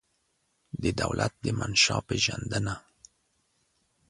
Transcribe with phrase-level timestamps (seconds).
[0.81, 2.75] د دولت د منشا پېژندنه